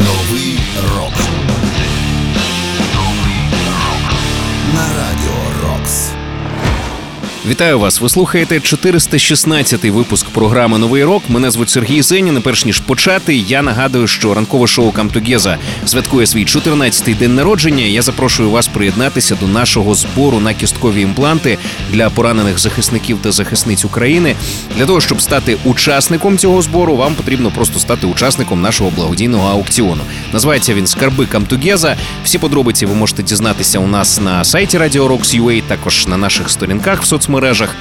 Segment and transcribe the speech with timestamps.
[0.00, 0.58] Новый
[0.96, 1.59] рок.
[7.50, 8.00] Вітаю вас.
[8.00, 11.22] Ви слухаєте 416-й випуск програми Новий рок.
[11.28, 12.42] Мене звуть Сергій Зенін.
[12.42, 17.84] Перш ніж почати, я нагадую, що ранкове шоу Камтугеза святкує свій 14-й день народження.
[17.84, 21.58] Я запрошую вас приєднатися до нашого збору на кісткові імпланти
[21.90, 24.34] для поранених захисників та захисниць України.
[24.76, 30.02] Для того щоб стати учасником цього збору, вам потрібно просто стати учасником нашого благодійного аукціону.
[30.32, 31.96] Називається він Скарби Камтугеза.
[32.24, 37.02] Всі подробиці ви можете дізнатися у нас на сайті Радіо Rocks.ua, також на наших сторінках
[37.02, 37.74] в соцмережах соцмережах.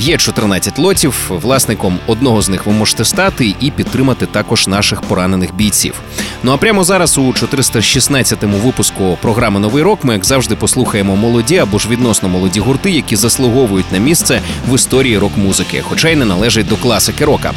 [0.00, 1.14] Є 14 лотів.
[1.28, 5.94] Власником одного з них ви можете стати і підтримати також наших поранених бійців.
[6.42, 11.58] Ну а прямо зараз у 416-му випуску програми Новий рок ми як завжди послухаємо молоді
[11.58, 16.24] або ж відносно молоді гурти, які заслуговують на місце в історії рок-музики, хоча й не
[16.24, 17.52] належать до класики рока.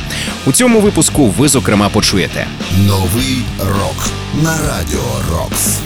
[0.45, 2.47] У цьому випуску ви зокрема почуєте
[2.87, 4.09] новий рок
[4.43, 5.77] на радіо Рокс.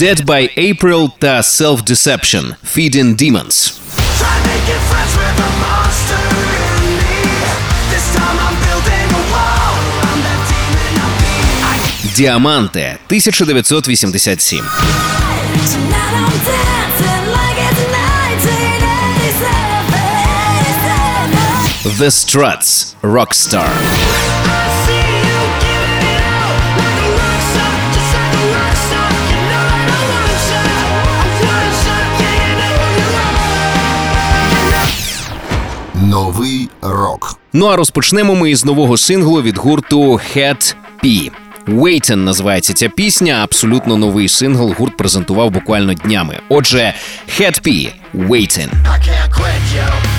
[0.00, 3.77] Dead by April та Self-Deception– Feeding Demons.
[12.18, 14.64] Діаманте 1987.
[21.84, 23.68] The Struts Rockstar.
[35.94, 37.38] Новий рок.
[37.52, 40.74] Ну а розпочнемо ми із нового синглу від гурту Head
[41.04, 41.30] P.
[41.68, 43.40] Waitin' називається ця пісня.
[43.42, 46.38] Абсолютно новий сингл гурт презентував буквально днями.
[46.48, 46.94] Отже,
[47.40, 48.68] Head P, Waitin'.
[48.68, 50.17] I can't quit you.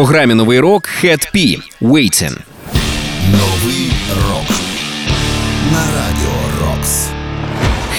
[0.00, 2.36] Програмі новий рок Head P Waiting.
[3.32, 3.92] Новий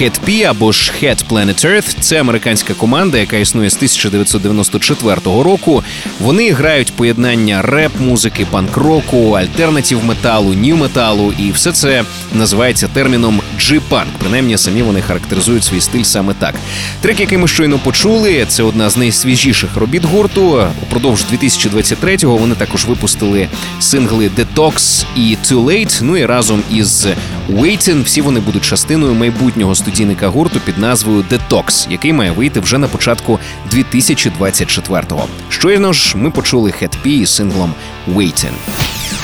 [0.01, 5.83] Head P або ж Head Planet Earth– це американська команда, яка існує з 1994 року.
[6.19, 12.03] Вони грають поєднання реп-музики, панк-року, альтернатив металу, нью металу, і все це
[12.33, 14.07] називається терміном G-панк.
[14.19, 16.55] Принаймні самі вони характеризують свій стиль саме так.
[17.01, 20.63] Трек, який ми щойно почули, це одна з найсвіжіших робіт гурту.
[20.83, 23.47] Упродовж 2023-го вони також випустили
[23.79, 25.99] сингли Detox і Too Late.
[26.03, 27.07] Ну і разом із
[27.49, 32.77] Waiting всі вони будуть частиною майбутнього студійника гурту під назвою Detox, який має вийти вже
[32.77, 33.39] на початку
[33.73, 35.27] 2024-го.
[35.49, 36.73] Щойно ж ми почули
[37.05, 37.73] P із синглом
[38.15, 38.51] Waiting.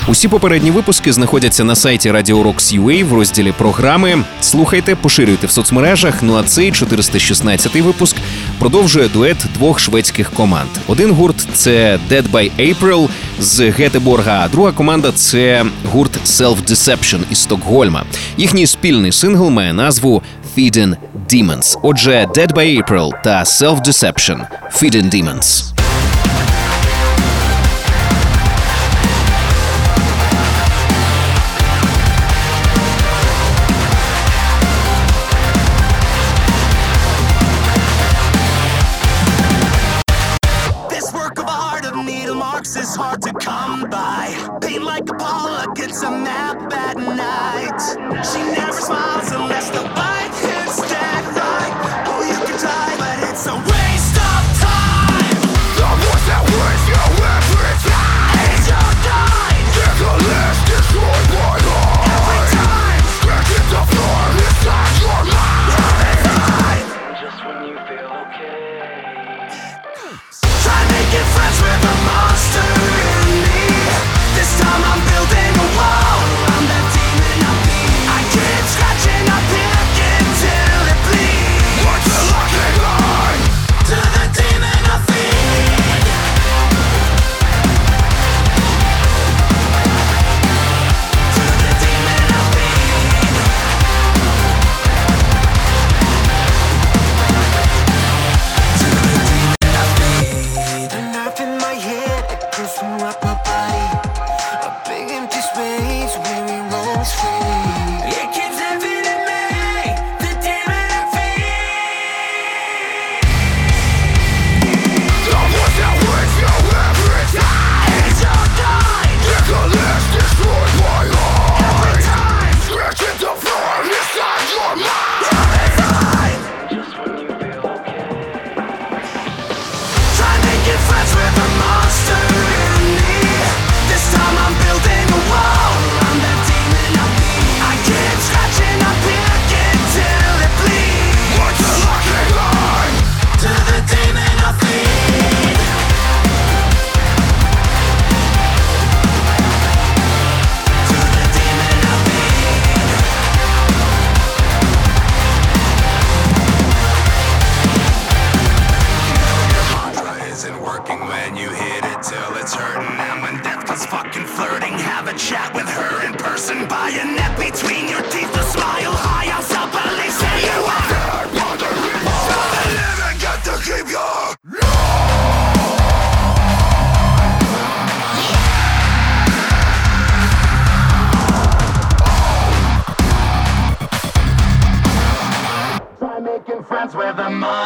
[0.10, 4.24] Усі попередні випуски знаходяться на сайті Radio Rocks UA в розділі програми.
[4.42, 6.24] Слухайте, поширюйте в соцмережах.
[6.24, 8.16] Ну а цей 416-й випуск
[8.60, 10.70] продовжує дует двох шведських команд.
[10.88, 13.10] Один гурт це Dead by April
[13.40, 18.04] з Гетеборга, а друга команда це гурт Self Deception із Стокгольма.
[18.38, 20.24] Їхній спільний сингл має назву
[20.57, 20.95] Feeding
[21.29, 21.77] Demons.
[21.83, 25.73] Отже, Dead by April та Self Deception Feeding Demons.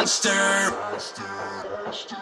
[0.02, 0.30] monster.
[0.90, 1.22] monster.
[1.84, 2.16] monster.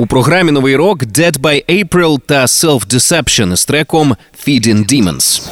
[0.00, 5.42] У програмі новий рок Dead by April та Self Deception з треком Feeding Demons.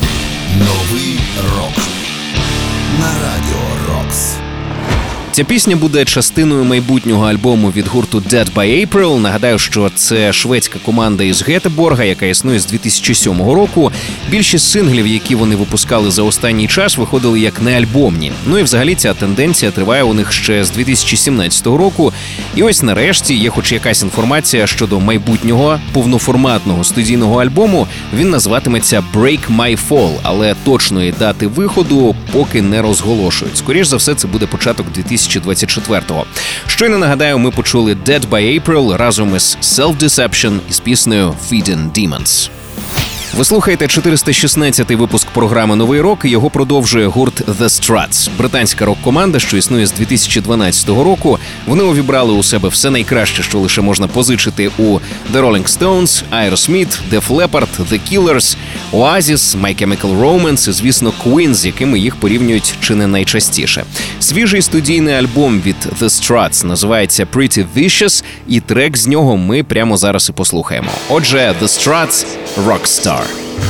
[0.58, 1.18] Новий
[1.56, 1.84] рок
[3.00, 3.65] на радіо.
[5.36, 9.18] Ця пісня буде частиною майбутнього альбому від гурту Dead by April.
[9.18, 13.92] Нагадаю, що це шведська команда із Гетеборга, яка існує з 2007 року.
[14.30, 18.32] Більшість синглів, які вони випускали за останній час, виходили як неальбомні.
[18.46, 22.12] Ну і взагалі ця тенденція триває у них ще з 2017 року.
[22.54, 27.86] І ось нарешті є хоч якась інформація щодо майбутнього повноформатного студійного альбому.
[28.14, 33.56] Він називатиметься Break My Fall, але точної дати виходу поки не розголошують.
[33.56, 34.86] Скоріш за все, це буде початок
[35.28, 36.24] 2024-го.
[36.66, 42.50] Щойно нагадаю, ми почули Dead by April разом із Self-Deception із піснею Feeding Demons.
[43.34, 46.24] Ви слухаєте 416-й випуск програми Новий рок.
[46.24, 48.30] Його продовжує гурт The Struts.
[48.38, 51.38] британська рок-команда, що існує з 2012 року.
[51.66, 54.82] Вони увібрали у себе все найкраще, що лише можна позичити у
[55.32, 58.56] The Rolling Stones, Aerosmith, Def Leppard, The Killers,
[58.92, 63.84] Oasis, My Chemical Romance і, звісно, Queen, з якими їх порівнюють чи не найчастіше.
[64.20, 69.96] Свіжий студійний альбом від The Struts називається Pretty Vicious, і трек з нього ми прямо
[69.96, 70.90] зараз і послухаємо.
[71.08, 72.26] Отже, The Struts–
[72.66, 73.25] Rockstar.
[73.26, 73.65] Star.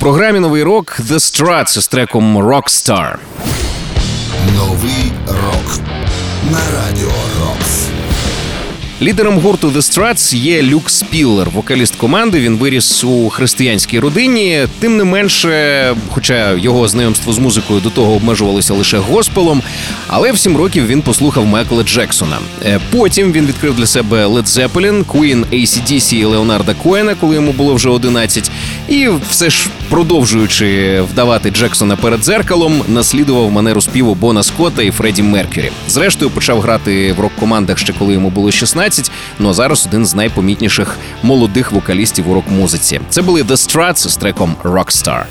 [0.00, 3.14] Програмі Новий рок The Struts з треком Rockstar.
[4.56, 5.78] Новий рок
[6.50, 7.86] на радіо Рокс.
[9.02, 12.40] Лідером гурту The Struts є Люк Спіллер, вокаліст команди.
[12.40, 14.66] Він виріс у християнській родині.
[14.78, 19.62] Тим не менше, хоча його знайомство з музикою до того обмежувалося лише госпелом,
[20.06, 22.38] але в сім років він послухав Майкла Джексона.
[22.64, 27.52] Е, Потім він відкрив для себе Led Zeppelin, Queen, ACDC і Леонарда Коена, коли йому
[27.52, 28.50] було вже 11.
[28.88, 35.22] І все ж продовжуючи вдавати Джексона перед дзеркалом, наслідував манеру співу Бона Скотта і Фредді
[35.22, 35.70] Меркюрі.
[35.88, 40.14] Зрештою, почав грати в рок-командах ще коли йому було 16, Ну а зараз один з
[40.14, 43.00] найпомітніших молодих вокалістів у рок-музиці.
[43.10, 45.22] Це були The Struts з треком Rockstar.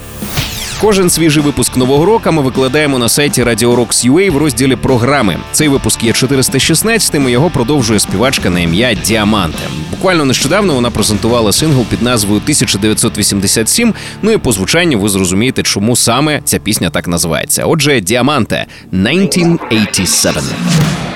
[0.82, 5.38] Кожен свіжий випуск нового року ми викладаємо на сайті Radio Rocks UA в розділі програми.
[5.52, 9.60] Цей випуск є 416-м, і Його продовжує співачка на ім'я Діаманте.
[9.92, 13.94] Буквально нещодавно вона презентувала сингл під назвою 1987.
[14.22, 17.66] Ну і по звучанню ви зрозумієте, чому саме ця пісня так називається.
[17.66, 21.09] Отже, Діаманте 1987.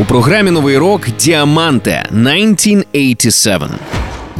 [0.00, 3.62] У програмі Новий рок Діаманте 1987.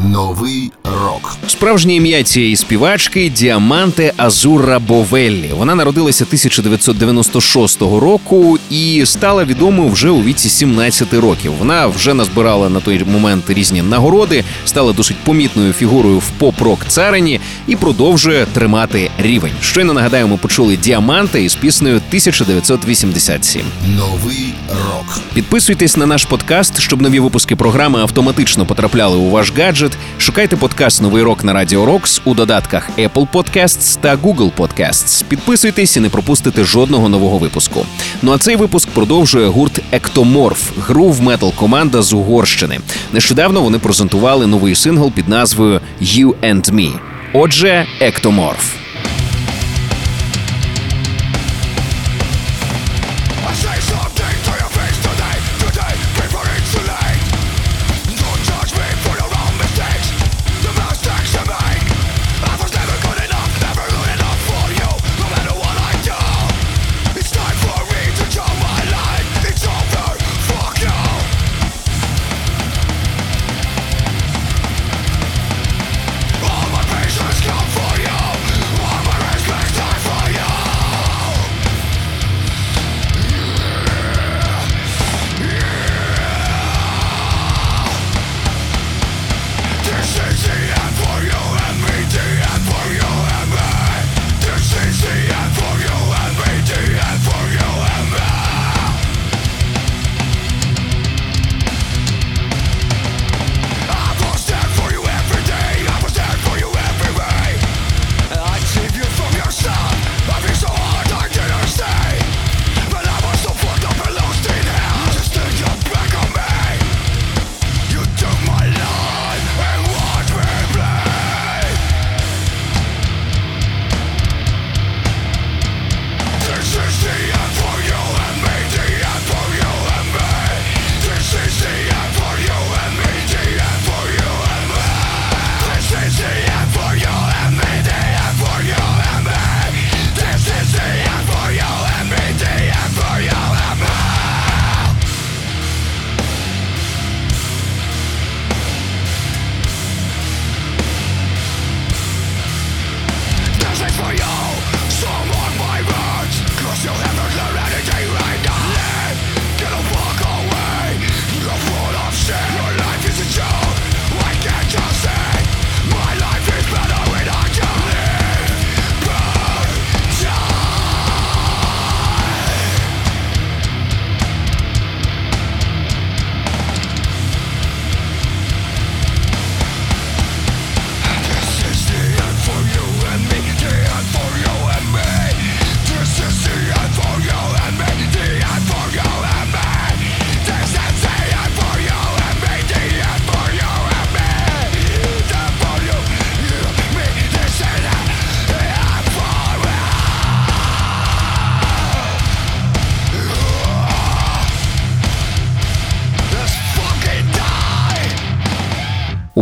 [0.05, 1.37] Новий рок.
[1.47, 5.51] Справжнє ім'я цієї співачки Діаманте Азура Бовеллі.
[5.57, 11.53] Вона народилася 1996 року і стала відомою вже у віці 17 років.
[11.59, 17.41] Вона вже назбирала на той момент різні нагороди, стала досить помітною фігурою в поп-рок царині
[17.67, 19.53] і продовжує тримати рівень.
[19.63, 23.63] Щойно нагадаю, ми почули Діаманте із піснею 1987.
[23.97, 25.21] Новий рок.
[25.35, 29.88] Підписуйтесь на наш подкаст, щоб нові випуски програми автоматично потрапляли у ваш гаджет.
[30.19, 35.25] Шукайте подкаст Новий рок на Радіо Рокс у додатках Apple Podcasts та Google Podcasts.
[35.25, 37.87] Підписуйтесь і не пропустите жодного нового випуску.
[38.23, 42.81] Ну а цей випуск продовжує гурт Ектоморф, грув-метал команда з Угорщини.
[43.13, 46.93] Нещодавно вони презентували новий сингл під назвою You and Me.
[47.33, 48.88] Отже, Ектоморф.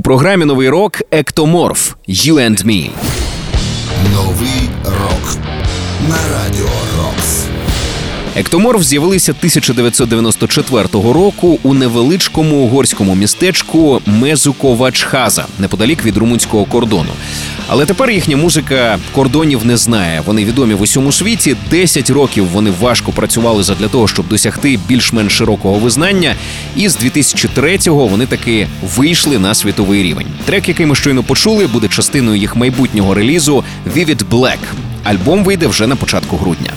[0.06, 2.90] Програмі новий рок Ектоморф «You and Me».
[4.14, 5.36] Новий рок
[6.08, 7.44] на радіо Рокс.
[8.36, 17.10] Ектоморф з'явилися 1994 року у невеличкому угорському містечку Мезуковачхаза неподалік від румунського кордону.
[17.68, 20.22] Але тепер їхня музика кордонів не знає.
[20.26, 21.56] Вони відомі в усьому світі.
[21.70, 26.34] 10 років вони важко працювали задля того, щоб досягти більш-менш широкого визнання.
[26.76, 30.26] І з 2003-го вони таки вийшли на світовий рівень.
[30.44, 33.64] Трек, який ми щойно почули, буде частиною їх майбутнього релізу
[33.96, 34.58] Vivid Black.
[35.04, 36.70] Альбом вийде вже на початку грудня.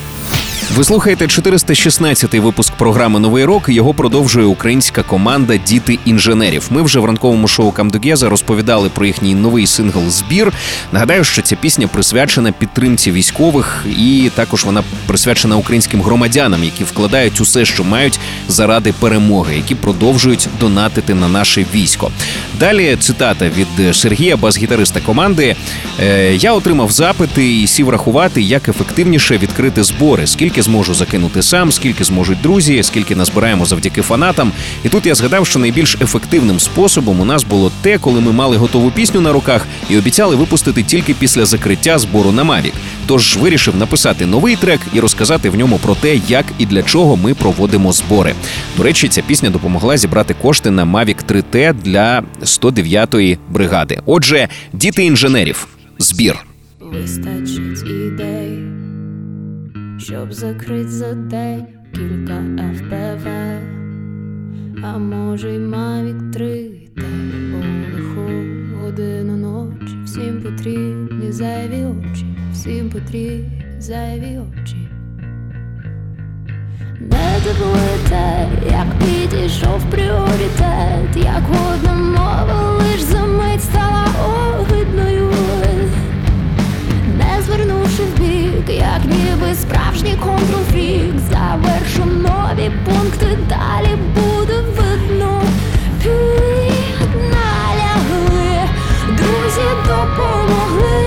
[0.76, 3.70] Ви слухаєте 416-й випуск програми Новий рок.
[3.70, 6.68] Його продовжує українська команда Діти інженерів.
[6.70, 10.54] Ми вже в ранковому шоу Камдогеза розповідали про їхній новий сингл Збір.
[10.92, 17.42] Нагадаю, що ця пісня присвячена підтримці військових, і також вона присвячена українським громадянам, які вкладають
[17.42, 22.12] усе, що мають заради перемоги, які продовжують донатити на наше військо.
[22.60, 25.56] Далі цитата від Сергія, бас-гітариста команди.
[26.00, 31.72] «Е, Я отримав запити і сів рахувати, як ефективніше відкрити збори, скільки зможу закинути сам,
[31.72, 34.52] скільки зможуть друзі, скільки назбираємо завдяки фанатам.
[34.84, 38.58] І тут я згадав, що найбільш ефективним способом у нас було те, коли ми мали
[38.58, 42.74] готову пісню на руках і обіцяли випустити тільки після закриття збору на Mavic.
[43.08, 47.18] Тож вирішив написати новий трек і розказати в ньому про те, як і для чого
[47.18, 48.34] ми проводимо збори.
[48.78, 54.02] До речі, ця пісня допомогла зібрати кошти на Mavic 3T для 109-ї бригади.
[54.06, 55.68] Отже, діти інженерів.
[56.00, 56.36] Збір.
[56.80, 58.69] Вистачить ідей,
[60.00, 62.44] щоб закрить за день кілька
[62.76, 63.28] ФПВ,
[64.84, 67.02] а може й Мавік 3 Т
[67.54, 68.30] у лиху
[68.82, 69.96] годину ночі.
[70.06, 74.90] Всім потрібні зайві очі, всім потрібні зайві очі.
[77.00, 84.06] Не дивуйте, як підійшов пріоритет, як одна мова лиш за мить стала
[84.60, 85.32] огидною
[87.18, 87.89] не звернувши
[88.20, 91.14] вбік, як ніби справжній контрфрік.
[91.32, 95.42] Завершу нові пункти, далі буде видно.
[96.04, 97.30] Підналягли,
[99.08, 101.02] друзі допомогли,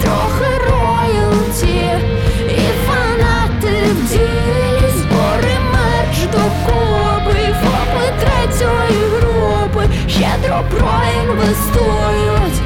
[0.00, 1.80] трохи роялті.
[2.48, 2.50] І
[2.86, 3.94] фанати в
[4.98, 12.58] збори мерч докопи, фопи третьої групи щедро проінвестують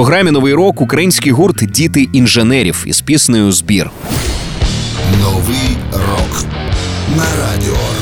[0.00, 3.90] програмі Новий рок український гурт Діти інженерів із піснею Збір.
[5.20, 6.44] Новий рок
[7.16, 7.99] на радіо.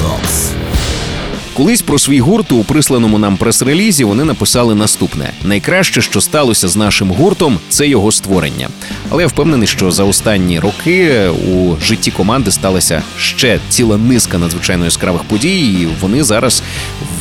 [1.59, 6.77] Колись про свій гурт у присланому нам прес-релізі вони написали наступне: найкраще, що сталося з
[6.77, 8.69] нашим гуртом, це його створення.
[9.11, 14.85] Але я впевнений, що за останні роки у житті команди сталася ще ціла низка надзвичайно
[14.85, 15.73] яскравих подій.
[15.73, 16.63] і Вони зараз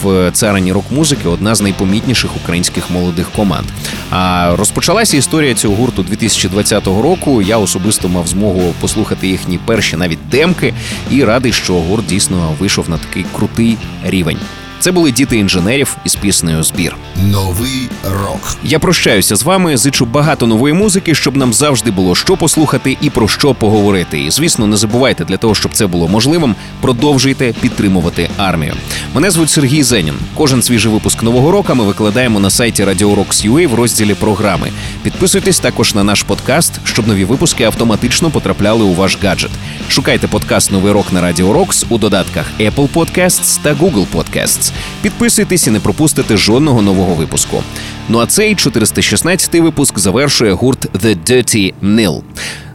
[0.03, 3.67] в царині рок-музики одна з найпомітніших українських молодих команд.
[4.09, 7.41] А розпочалася історія цього гурту 2020 року.
[7.41, 10.73] Я особисто мав змогу послухати їхні перші навіть демки,
[11.11, 14.26] і радий, що гурт дійсно вийшов на такий крутий рівень.
[14.27, 14.56] feeling.
[14.79, 16.95] Це були діти інженерів із піснею Збір.
[17.15, 18.57] Новий рок.
[18.63, 19.77] Я прощаюся з вами.
[19.77, 24.19] Зичу багато нової музики, щоб нам завжди було що послухати і про що поговорити.
[24.19, 26.55] І звісно, не забувайте для того, щоб це було можливим.
[26.81, 28.73] Продовжуйте підтримувати армію.
[29.13, 30.15] Мене звуть Сергій Зенін.
[30.35, 34.71] Кожен свіжий випуск нового року ми викладаємо на сайті Radio Rocks UA в розділі програми.
[35.03, 39.51] Підписуйтесь також на наш подкаст, щоб нові випуски автоматично потрапляли у ваш гаджет.
[39.89, 44.66] Шукайте подкаст Новий рок на Radio Rocks у додатках Apple Podcasts та Google Podcasts.
[45.01, 47.63] Підписуйтесь і не пропустите жодного нового випуску.
[48.09, 52.21] Ну а цей 416-й випуск завершує гурт The Dirty Nil.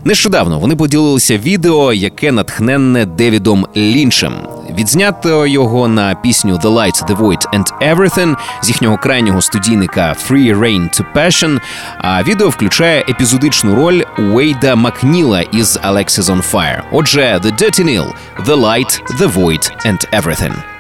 [0.05, 4.33] Нещодавно вони поділилися відео, яке натхненне Девідом Лінчем.
[4.78, 10.59] Відзнято його на пісню The Light, The Void and Everything з їхнього крайнього студійника Free
[10.59, 11.61] Reign to Passion.
[11.98, 16.83] А відео включає епізодичну роль Уейда Макніла із Alexis on Fire.
[16.92, 18.07] Отже, The Dirty Nil,
[18.46, 20.72] The Light, The Void and Everything.